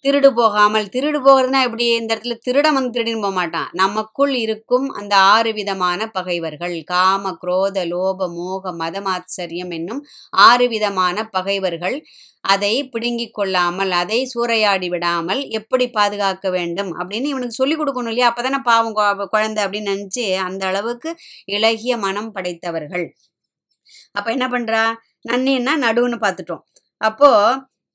திருடு 0.05 0.29
போகாமல் 0.39 0.87
திருடு 0.95 1.19
போகிறதுனா 1.27 1.61
எப்படி? 1.67 1.85
இந்த 2.01 2.11
இடத்துல 2.15 2.35
திருடம் 2.47 2.77
வந்து 2.79 2.95
திருடின்னு 2.97 3.25
போக 3.25 3.35
மாட்டான். 3.39 3.69
நமக்குள் 3.83 4.33
இருக்கும் 4.45 4.87
அந்த 5.01 5.15
ஆறு 5.33 5.51
விதமான 5.59 6.01
பகைவர்கள். 6.17 6.75
காம 6.93 7.33
குரோத 7.43 7.79
லோப 7.93 8.29
மோக 8.37 8.73
மதமாச்சரியம் 8.83 9.73
என்னும் 9.79 10.03
ஆறு 10.49 10.67
விதமான 10.75 11.27
பகைவர்கள். 11.37 11.97
அதை 12.45 12.73
பிடுங்கிக் 12.95 13.35
கொள்ளாமல் 13.39 13.93
அதை 14.01 14.19
சூறையாடி 14.33 14.89
விடாமல் 14.95 15.41
எப்படி 15.59 15.87
பாதுகாக்க 15.91 16.47
வேண்டும் 16.51 16.91
அப்படின்னு 17.01 17.31
இவனுக்கு 17.33 17.61
சொல்லிக் 17.61 17.81
கொடுக்கணும் 17.81 18.13
இல்லையா? 18.13 18.31
அப்பதானே 18.33 18.61
பாவம் 18.71 18.97
குழந்தை 19.35 19.61
அப்படின்னு 19.65 19.93
நினைச்சு 19.95 20.27
அந்த 20.49 20.65
அளவுக்கு 20.73 21.11
இளகிய 21.57 21.97
மனம் 22.07 22.33
படைத்தவர்கள். 22.37 23.07
அப்ப 24.13 24.29
என்ன 24.37 24.47
பண்றா? 24.49 24.83
நன்னின்னா 25.31 25.75
நடுவுன்னு 25.87 26.19
பார்த்துட்டோம். 26.25 26.63
அப்போ 27.01 27.31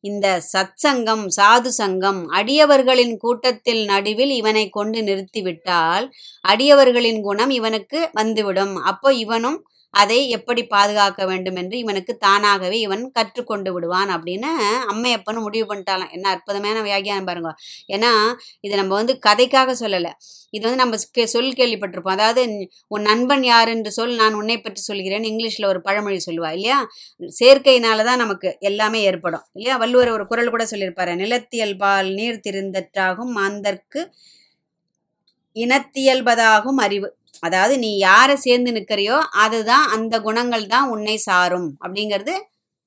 இந்த 0.04 0.28
சத்சங்கம் 0.54 1.24
சாது 1.38 1.72
சங்கம் 1.80 2.20
அடியவர்களின் 2.32 3.16
கூட்டத்தில் 3.18 3.82
நடுவில் 3.86 4.32
இவனை 4.32 4.66
கொண்டு 4.70 5.00
நிறுத்திவிட்டால் 5.02 6.06
அடியவர்களின் 6.46 7.22
குணம் 7.22 7.50
இவனுக்கு 7.50 8.00
வந்துவிடும். 8.14 8.76
அப்போ 8.84 9.14
இவனும் 9.14 9.60
அதை 9.92 10.30
எப்படி 10.30 10.68
பாதுகாக்க 10.68 11.26
வேண்டும் 11.26 11.56
என்று 11.56 11.78
இவனுக்கு 11.78 12.18
தானாகவே 12.18 12.80
இவன் 12.80 13.12
கற்றுக்கொண்டு 13.12 13.74
விடுவான் 13.74 14.10
அப்படின்னு 14.10 14.48
அம்மையப்பன்னு 14.92 15.40
முடிவு 15.40 15.76
பண்ணிட்டாலாம். 15.76 16.12
என்ன 16.12 16.30
அற்புதமான 16.30 16.82
வியாகியானம் 16.82 17.26
பாருங்க. 17.26 17.56
ஏன்னா 17.88 18.34
இது 18.60 18.76
நம்ம 18.76 18.96
வந்து 18.96 19.20
கதைக்காக 19.28 19.76
சொல்லலை. 19.80 20.12
இது 20.50 20.68
வந்து 20.68 20.84
நம்ம 20.84 20.96
கே- 21.18 21.24
சொல் 21.24 21.52
கேள்விப்பட்டிருப்போம். 21.52 22.10
அதாவது 22.10 22.70
உன் 22.88 23.02
நண்பன் 23.02 23.44
யார் 23.44 23.68
என்று 23.68 23.92
சொல் 23.92 24.16
நான் 24.16 24.34
உன்னை 24.34 24.62
பற்றி 24.62 24.82
சொல்கிறேன். 24.82 25.24
இங்கிலீஷில் 25.24 25.66
ஒரு 25.66 25.82
பழமொழி 25.82 26.22
சொல்லுவா 26.26 26.48
இல்லையா? 26.48 26.88
சேர்க்கையினால 27.40 28.04
தான் 28.04 28.18
நமக்கு 28.18 28.58
எல்லாமே 28.60 29.02
ஏற்படும் 29.02 29.44
இல்லையா? 29.54 29.78
வள்ளுவர் 29.78 30.10
ஒரு 30.10 30.28
குரல் 30.28 30.50
கூட 30.50 30.64
சொல்லியிருப்பாரு 30.64 31.16
நிலத்தியல் 31.16 31.76
பால் 31.76 32.14
நீர் 32.14 32.40
திருந்தற்றாகும் 32.48 33.34
அந்தற்கு 33.36 34.12
இனத்தியல்பதாகும் 35.56 36.76
அறிவு. 36.78 37.18
அதாவது 37.40 37.78
நீ 37.78 37.98
யாரை 37.98 38.36
சேர்ந்து 38.36 38.72
நிற்கிறியோ 38.72 39.20
அதுதான் 39.38 39.90
அந்த 39.90 40.22
குணங்கள் 40.22 40.66
தான் 40.68 40.90
உன்னை 40.90 41.18
சாரும் 41.18 41.78
அப்படிங்கிறது. 41.86 42.34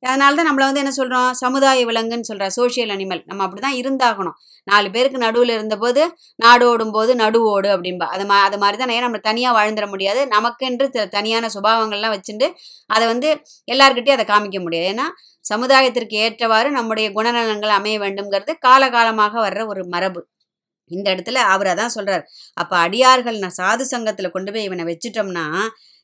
அதனால 0.02 0.34
தான் 0.34 0.48
நம்மளை 0.50 0.64
வந்து 0.68 0.78
என்ன 0.78 0.90
சொல்கிறோம் 0.90 1.32
சமுதாய 1.32 1.86
விலங்குன்னு 1.86 2.20
சொல்கிற 2.20 2.50
சோஷியல் 2.50 2.88
அனிமல் 2.88 3.22
நம்ம 3.26 3.44
அப்படி 3.44 3.60
தான் 3.60 3.78
இருந்தாகணும். 3.80 4.36
நாலு 4.64 4.90
பேருக்கு 4.90 5.18
நடுவில் 5.18 5.48
இருந்தபோது 5.48 6.02
நாடு 6.36 6.68
ஓடும் 6.68 6.90
போது 6.90 7.14
நடுவோடு 7.14 7.68
அப்படிம்பா. 7.76 8.06
அது 8.14 8.24
மா 8.26 8.42
அது 8.42 8.58
மாதிரி 8.58 8.78
தான் 8.78 8.88
ஏன் 8.88 9.00
நம்ம 9.00 9.18
தனியாக 9.18 9.56
வாழ்ந்துட 9.58 9.88
முடியாது. 9.88 10.26
நமக்கென்று 10.26 10.88
த- 10.88 11.06
தனியான 11.06 11.48
சுபாவங்கள்லாம் 11.54 12.14
வச்சுட்டு 12.16 12.48
அதை 12.86 13.06
வந்து 13.06 13.40
எல்லாருக்கிட்டையும் 13.72 14.16
அதை 14.18 14.24
காமிக்க 14.24 14.60
முடியாது. 14.60 14.88
ஏன்னா 14.94 15.06
சமுதாயத்திற்கு 15.54 16.16
ஏற்றவாறு 16.24 16.70
நம்முடைய 16.70 17.10
குணநலன்கள் 17.10 17.76
அமைய 17.78 17.98
வேண்டும்ங்கிறது 17.98 18.54
காலகாலமாக 18.58 19.48
வர்ற 19.48 19.66
ஒரு 19.66 19.84
மரபு. 19.86 20.20
இந்த 20.92 21.06
இடத்துல 21.14 21.40
அவர் 21.52 21.70
அதான் 21.72 21.94
சொல்கிறார் 21.96 22.24
அப்போ 22.56 22.74
அடியார்கள் 22.78 23.38
நான் 23.38 23.58
சாது 23.60 23.86
சங்கத்தில் 23.92 24.34
கொண்டு 24.36 24.52
போய் 24.52 24.68
இவனை 24.68 24.86
வச்சுட்டோம்னா 24.90 25.46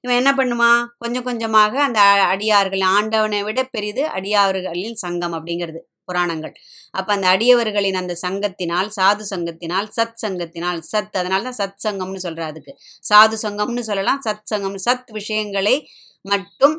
இவன் 0.05 0.19
என்ன 0.21 0.33
பண்ணுமா 0.33 0.71
கொஞ்சம் 0.99 1.27
கொஞ்சமாக 1.29 1.75
அந்த 1.83 2.01
அடியார்கள் 2.33 2.85
ஆண்டவனை 2.95 3.41
விட 3.43 3.63
பெரிது 3.71 4.03
அடியார்களின் 4.19 4.99
சங்கம் 5.05 5.37
அப்படிங்கிறது 5.39 5.81
புராணங்கள். 6.09 6.53
அப்போ 6.95 7.11
அந்த 7.15 7.27
அடியவர்களின் 7.35 7.99
அந்த 8.01 8.15
சங்கத்தினால் 8.23 8.91
சாது 8.97 9.25
சங்கத்தினால் 9.33 9.89
சத் 9.97 10.21
சங்கத்தினால் 10.25 10.81
சத் 10.93 11.17
அதனால 11.21 11.43
தான் 11.49 11.59
சத் 11.61 11.83
சங்கம்னு 11.87 12.21
சொல்கிறா 12.27 12.47
அதுக்கு. 12.53 12.73
சாது 13.05 13.37
சங்கம்னு 13.45 13.85
சொல்லலாம் 13.91 14.21
சத் 14.27 14.47
சங்கம் 14.53 14.79
சத் 14.87 15.11
விஷயங்களை 15.19 15.77
மட்டும் 16.25 16.77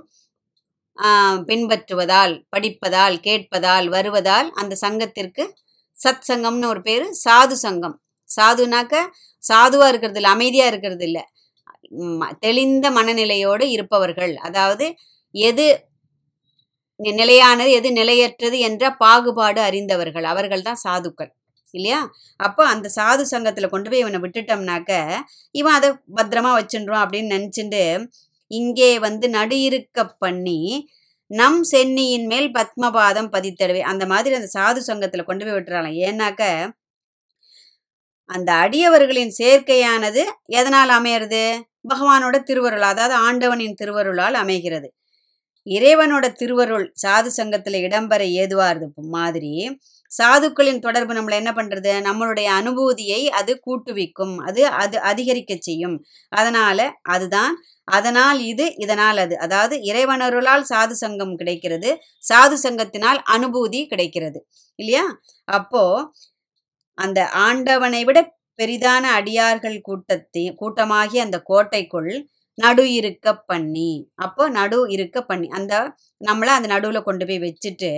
பின்பற்றுவதால் 1.49 2.33
படிப்பதால் 2.49 3.17
கேட்பதால் 3.27 3.87
வருவதால் 3.87 4.47
அந்த 4.61 4.73
சங்கத்திற்கு 4.75 5.43
சத் 6.03 6.23
சங்கம்னு 6.27 6.65
ஒரு 6.65 6.81
பேர் 6.81 7.05
சாது 7.29 7.51
சங்கம். 7.51 8.01
சாதுனாக்க 8.41 8.95
சாதுவாக 9.37 9.89
இருக்கிறது 9.89 10.19
இல்லை 10.19 10.31
அமைதியாக 10.31 10.69
இருக்கிறது 10.69 11.05
இல்லை 11.05 11.23
ம- 11.99 12.31
தெளிந்த 12.39 12.91
மனநிலையோடு 12.91 13.69
இருப்பவர்கள். 13.69 14.35
அதாவது 14.37 14.95
எது 15.31 15.83
நிலையானது 16.95 17.71
எது 17.71 17.91
நிலையற்றது 17.91 18.59
என்ற 18.59 18.95
பாகுபாடு 18.95 19.61
அறிந்தவர்கள். 19.61 20.23
அவர்கள் 20.23 20.61
தான் 20.61 20.79
சாதுக்கள். 20.87 21.31
இல்லையா? 21.71 22.11
அப்போ 22.37 22.67
அந்த 22.67 22.89
சாது 22.95 23.21
சங்கத்தில் 23.21 23.69
கொண்டு 23.69 23.89
போய் 23.89 23.99
இவனை 23.99 24.19
விட்டுட்டோம்னாக்க 24.19 25.15
இவன் 25.51 25.73
அதை 25.73 25.89
பத்திரமா 25.89 26.51
வச்சுடுவான் 26.59 27.03
அப்படின்னு 27.03 27.35
நினச்சிட்டு 27.35 28.07
இங்கே 28.47 28.99
வந்து 28.99 29.29
நடு 29.29 29.61
இருக்க 29.61 30.05
பண்ணி 30.05 30.89
நம் 31.31 31.63
சென்னியின் 31.63 32.25
மேல் 32.25 32.47
பத்மபாதம் 32.51 33.29
பதித்தடவே. 33.31 33.81
அந்த 33.81 34.05
மாதிரி 34.05 34.35
அந்த 34.35 34.49
சாது 34.57 34.79
சங்கத்துல 34.87 35.23
கொண்டு 35.23 35.45
போய் 35.45 35.55
விட்டுறாங்க 35.55 35.91
ஏன்னாக்க 36.07 36.43
அந்த 38.29 38.51
அடியவர்களின் 38.53 39.33
சேர்க்கையானது 39.39 40.21
எதனால் 40.51 40.89
அமையிறது? 40.89 41.43
பகவானோட 41.89 42.37
திருவருள் 42.43 42.81
அதாவது 42.81 43.15
ஆண்டவனின் 43.19 43.73
திருவருளால் 43.73 44.33
அமைகிறது. 44.33 44.87
இறைவனோட 45.67 46.25
திருவருள் 46.33 46.85
சாது 47.03 47.29
சங்கத்துல 47.37 47.79
இடம்பெற 47.87 48.21
ஏதுவாருது 48.41 48.87
மாதிரி 49.09 49.53
சாதுக்களின் 50.11 50.79
தொடர்பு 50.79 51.13
நம்மளை 51.13 51.35
என்ன 51.35 51.51
பண்றது? 51.51 51.91
நம்மளுடைய 52.07 52.47
அனுபூதியை 52.59 53.21
அது 53.31 53.53
கூட்டுவிக்கும் 53.67 54.35
அது 54.47 54.67
அது 54.83 54.97
அதிகரிக்க 55.01 55.57
செய்யும். 55.59 55.97
அதனால 56.31 56.79
அதுதான் 57.09 57.53
அதனால் 57.89 58.39
இது 58.45 58.65
இதனால் 58.77 59.19
அது. 59.23 59.35
அதாவது 59.37 59.75
இறைவனருளால் 59.83 60.65
சாது 60.71 60.95
சங்கம் 60.95 61.35
கிடைக்கிறது 61.35 61.89
சாது 62.23 62.57
சங்கத்தினால் 62.63 63.19
அனுபூதி 63.35 63.81
கிடைக்கிறது. 63.85 64.39
இல்லையா? 64.79 65.05
அப்போ 65.51 65.83
அந்த 66.97 67.19
ஆண்டவனை 67.45 68.01
விட 68.05 68.19
பெரிதான 68.59 69.03
அடியார்கள் 69.17 69.77
கூட்டத்தை 69.81 70.43
கூட்டமாகி 70.61 71.17
அந்த 71.19 71.37
கோட்டைக்குள் 71.43 72.11
நடு 72.57 72.85
இருக்க 72.93 73.27
பண்ணி 73.49 73.91
அப்போ 74.19 74.43
நடு 74.49 74.79
இருக்க 74.91 75.17
பண்ணி 75.21 75.47
அந்த 75.49 75.73
நம்மளை 76.21 76.51
அந்த 76.55 76.67
நடுவில் 76.67 77.07
கொண்டு 77.07 77.25
போய் 77.25 77.43
வச்சுட்டு 77.45 77.91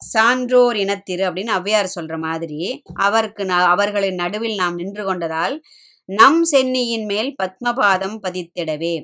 சான்றோர் 0.00 0.76
இனத்திரு 0.76 1.22
அப்படின்னு 1.26 1.56
ஔவையார் 1.56 1.94
சொல்ற 1.94 2.14
மாதிரி 2.18 2.60
அவருக்கு 3.00 3.42
நான் 3.44 3.70
அவர்களின் 3.70 4.20
நடுவில் 4.22 4.56
நாம் 4.56 4.74
நின்று 4.74 5.02
கொண்டதால் 5.04 5.54
நம் 6.10 6.40
சென்னியின் 6.50 7.06
மேல் 7.10 7.30
பத்மபாதம் 7.40 8.16
பதித்திடவே. 8.24 8.94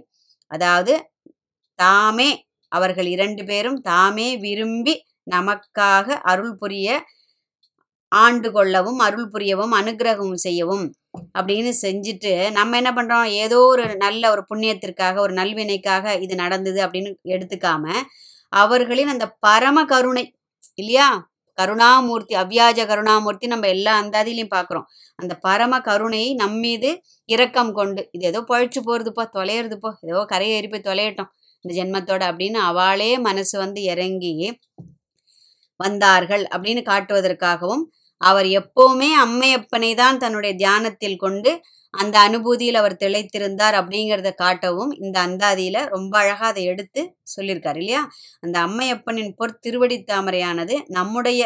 அதாவது 0.50 0.92
தாமே 1.78 2.28
அவர்கள் 2.72 3.08
இரண்டு 3.14 3.42
பேரும் 3.44 3.78
தாமே 3.82 4.28
விரும்பி 4.36 4.94
நமக்காக 5.30 6.06
அருள் 6.32 6.54
புரிய 6.56 6.88
ஆண்டு 8.12 8.48
கொள்ளவும் 8.52 9.00
அருள் 9.06 9.28
புரியவும் 9.32 9.74
அனுக்கிரகம் 9.78 10.36
செய்யவும் 10.44 10.84
அப்படின்னு 11.38 11.72
செஞ்சுட்டு 11.84 12.32
நம்ம 12.50 12.76
என்ன 12.76 12.90
பண்றோம்? 12.92 13.28
ஏதோ 13.44 13.58
ஒரு 13.72 13.84
நல்ல 13.96 14.22
ஒரு 14.34 14.42
புண்ணியத்திற்காக 14.50 15.16
ஒரு 15.18 15.34
நல்வினைக்காக 15.34 16.14
இது 16.24 16.34
நடந்தது 16.34 16.80
அப்படின்னு 16.86 17.12
எடுத்துக்காம 17.34 17.84
அவர்களின் 18.52 19.12
அந்த 19.14 19.26
பரம 19.46 19.78
கருணை 19.84 20.24
இல்லையா? 20.78 21.08
கருணாமூர்த்தி 21.58 22.34
அவ்யாஜ 22.36 22.80
கருணாமூர்த்தி 22.86 23.46
நம்ம 23.46 23.68
எல்லா 23.68 23.92
அந்தாதிலையும் 24.02 24.54
பார்க்குறோம் 24.54 24.86
அந்த 25.18 25.32
பரம 25.38 25.80
கருணையை 25.80 26.30
நம்மீது 26.34 26.90
இரக்கம் 27.28 27.72
கொண்டு 27.72 28.02
இது 28.12 28.26
ஏதோ 28.26 28.40
பழிச்சு 28.48 28.80
போறதுப்பா 28.80 29.24
தொலையிறதுப்போ 29.34 29.90
ஏதோ 30.04 30.22
கரையேறி 30.32 30.68
போய் 30.68 30.86
தொலையட்டும் 30.88 31.30
இந்த 31.64 31.72
ஜென்மத்தோட 31.78 32.22
அப்படின்னு 32.30 32.58
அவளே 32.62 33.12
மனசு 33.20 33.54
வந்து 33.58 33.80
இறங்கி 33.84 34.32
வந்தார்கள் 35.80 36.44
அப்படின்னு 36.52 36.82
காட்டுவதற்காகவும் 36.86 37.84
அவர் 38.20 38.48
எப்பவுமே 38.58 39.08
அம்மையப்பனை 39.20 39.90
தான் 39.94 40.16
தன்னுடைய 40.16 40.52
தியானத்தில் 40.54 41.16
கொண்டு 41.16 41.50
அந்த 41.94 42.16
அனுபூதியில் 42.18 42.78
அவர் 42.78 43.00
திளைத்திருந்தார் 43.00 43.76
அப்படிங்கிறத 43.78 44.30
காட்டவும் 44.38 44.92
இந்த 44.98 45.16
அந்தாதியில 45.20 45.84
ரொம்ப 45.86 46.12
அழகா 46.18 46.46
அதை 46.46 46.64
எடுத்து 46.64 47.02
சொல்லியிருக்காரு 47.34 47.78
இல்லையா? 47.78 48.02
அந்த 48.42 48.56
அம்மையப்பனின் 48.58 49.32
பொற் 49.34 49.60
திருவடி 49.60 49.98
தாமரையானது 50.02 50.76
நம்முடைய 50.88 51.42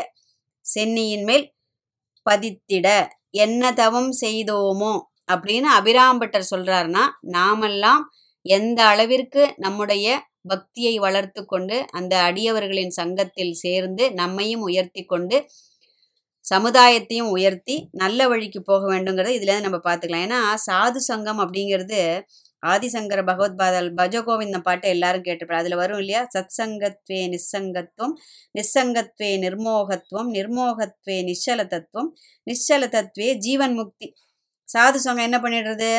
சென்னியின் 0.65 1.25
மேல் 1.25 1.47
பதித்திட 2.27 2.89
என்ன 3.37 3.73
தவம் 3.73 4.11
செய்தோமோ 4.23 4.95
அப்படின்னு 5.33 5.69
அபிராம்பட்டர் 5.77 6.51
சொல்றாருன்னா 6.51 7.05
நாமெல்லாம் 7.29 8.03
எந்த 8.47 8.81
அளவிற்கு 8.85 9.43
நம்முடைய 9.57 10.07
பக்தியை 10.49 10.95
வளர்த்து 10.99 11.41
கொண்டு 11.45 11.77
அந்த 11.91 12.15
அடியவர்களின் 12.23 12.95
சங்கத்தில் 12.97 13.55
சேர்ந்து 13.55 14.05
நம்மையும் 14.13 14.63
உயர்த்தி 14.63 15.03
கொண்டு 15.05 15.37
சமுதாயத்தையும் 16.51 17.31
உயர்த்தி 17.31 17.89
நல்ல 17.93 18.29
வழிக்கு 18.29 18.63
போக 18.63 18.83
வேண்டுங்கிறத 18.93 19.33
இதுலேருந்து 19.39 19.69
நம்ம 19.69 19.81
பார்த்துக்கலாம் 19.85 20.25
ஏன்னா 20.27 20.41
சாது 20.67 21.01
சங்கம் 21.11 21.41
அப்படிங்கிறது 21.41 22.01
ஆதிசங்கர 22.63 23.21
பகவத்பாதல் 23.25 23.89
பஜகோவிந்தம் 23.97 24.63
பாட்டு 24.63 24.89
எல்லாரும் 24.89 25.25
கேட்டிருப்பாரு 25.25 25.63
அதில் 25.63 25.77
வரும் 25.77 25.99
இல்லையா? 25.99 26.27
சத் 26.35 26.55
சங்கத்வே 26.59 27.21
நிஸ்ஸங்கத்துவம் 27.33 28.15
நிஸ்ஸங்கத்வே 28.55 29.31
நிர்மோகத்துவம் 29.45 30.31
நிர்மோகத்வே 30.33 31.17
நிச்சல 31.29 31.67
தத்துவம் 31.67 32.11
நிச்சல 32.47 32.89
தத்துவே 32.97 33.35
ஜீவன் 33.39 33.75
முக்தி. 33.75 34.09
சாது 34.69 34.95
சங்கம் 34.97 35.25
என்ன 35.25 35.39
பண்ணிடுறது? 35.39 35.91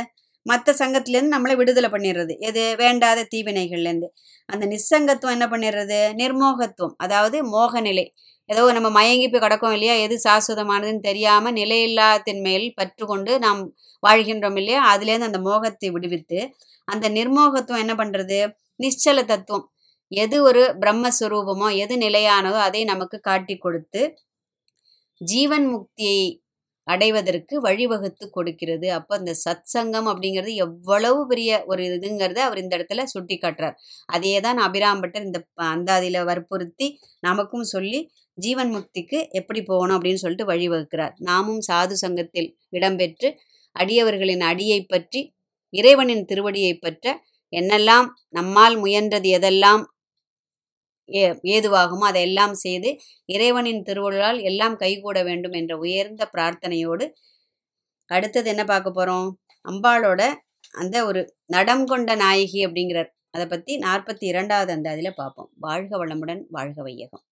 மற்ற 0.45 0.73
சங்கத்துலேருந்து 0.73 1.35
நம்மளை 1.35 1.55
விடுதலை 1.55 1.89
பண்ணிடுறது. 1.89 2.33
எது? 2.39 2.75
வேண்டாத 2.77 3.27
தீவினைகள்லேருந்து. 3.35 4.07
அந்த 4.49 4.65
நிஸ்ஸங்கத்துவம் 4.67 5.35
என்ன 5.37 5.47
பண்ணிடுறது? 5.47 5.99
நிர்மோகத்துவம் 6.15 6.95
அதாவது 6.97 7.37
மோகநிலை. 7.49 8.05
ஏதோ 8.51 8.71
நம்ம 8.71 8.89
மயங்கி 8.89 9.27
போய் 9.27 9.41
கிடக்கோம் 9.41 9.71
இல்லையா? 9.71 9.93
எது 10.05 10.15
சாஸ்வதமானதுன்னு 10.23 10.99
தெரியாமல் 10.99 11.53
நிலையில்லாத்தின் 11.53 12.41
மேல் 12.41 12.73
பற்று 12.75 13.05
கொண்டு 13.05 13.39
நாம் 13.39 13.61
வாழ்கின்றோம் 14.03 14.57
இல்லையா? 14.57 14.81
அதுலேருந்து 14.93 15.29
அந்த 15.29 15.41
மோகத்தை 15.41 15.89
விடுவித்து 15.89 16.39
அந்த 16.87 17.09
நிர்மோகத்துவம் 17.09 17.83
என்ன 17.85 17.93
பண்ணுறது 17.95 18.39
நிச்சல 18.79 19.23
தத்துவம். 19.25 19.65
எது 20.11 20.43
ஒரு 20.43 20.61
பிரம்மஸ்வரூபமோ 20.79 21.75
எது 21.75 21.95
நிலையானதோ 21.97 22.59
அதை 22.61 22.83
நமக்கு 22.83 23.19
காட்டி 23.21 23.57
கொடுத்து 23.57 24.01
ஜீவன் 25.21 25.67
முக்தியை 25.67 26.21
அடைவதற்கு 26.87 27.55
வழிவகுத்து 27.61 28.25
கொடுக்கிறது. 28.29 28.91
அப்போ 28.91 29.13
இந்த 29.15 29.33
சத் 29.41 29.69
சங்கம் 29.71 30.07
அப்படிங்கிறது 30.07 30.53
எவ்வளவு 30.57 31.27
பெரிய 31.27 31.63
ஒரு 31.67 31.83
இதுங்கிறத 31.89 32.39
அவர் 32.41 32.57
இந்த 32.57 32.73
இடத்துல 32.77 33.03
சுட்டி 33.05 33.35
காட்டுறார் 33.37 33.75
அதே 34.09 34.39
தான் 34.39 34.59
அபிராம்பட்டர் 34.59 35.25
இந்த 35.25 35.39
ப- 35.53 35.69
அந்தாதியில 35.75 36.23
வற்புறுத்தி 36.23 36.87
நமக்கும் 37.19 37.63
சொல்லி 37.65 37.99
ஜீவன் 38.37 38.71
முக்திக்கு 38.75 39.17
எப்படி 39.31 39.61
போகணும் 39.61 39.95
அப்படின்னு 39.97 40.21
சொல்லிட்டு 40.23 40.49
வழிவகுக்கிறார் 40.51 41.13
நாமும் 41.19 41.61
சாது 41.69 41.95
சங்கத்தில் 42.03 42.49
இடம்பெற்று 42.69 43.29
அடியவர்களின் 43.75 44.43
அடியை 44.51 44.79
பற்றி 44.85 45.21
இறைவனின் 45.73 46.25
திருவடியை 46.25 46.73
பற்ற 46.75 47.05
என்னெல்லாம் 47.53 48.07
நம்மால் 48.29 48.75
முயன்றது 48.83 49.29
எதெல்லாம் 49.37 49.83
ஏ 51.09 51.23
ஏதுவாகுமோ 51.53 52.05
அதையெல்லாம் 52.09 52.53
செய்து 52.55 52.89
இறைவனின் 53.25 53.81
திருவள்ளால் 53.83 54.39
எல்லாம் 54.41 54.75
கைகூட 54.75 55.17
வேண்டும் 55.23 55.55
என்ற 55.59 55.73
உயர்ந்த 55.77 56.23
பிரார்த்தனையோடு 56.33 57.05
அடுத்தது 58.09 58.47
என்ன 58.49 58.63
பார்க்க 58.65 58.89
போகிறோம் 58.91 59.29
அம்பாளோட 59.65 60.21
அந்த 60.75 60.97
ஒரு 61.05 61.21
நடம் 61.45 61.85
கொண்ட 61.85 62.11
நாயகி 62.15 62.59
அப்படிங்கிறார். 62.65 63.09
அதை 63.31 63.45
பற்றி 63.47 63.73
நாற்பத்தி 63.77 64.25
இரண்டாவது 64.25 64.71
அந்த 64.71 64.87
அதில் 64.89 65.19
பார்ப்போம். 65.19 65.49
வாழ்க 65.57 65.91
வளமுடன் 65.97 66.41
வாழ்க 66.49 66.77
வையகம். 66.81 67.23